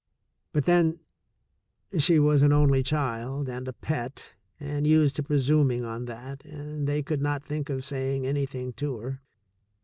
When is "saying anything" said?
7.85-8.73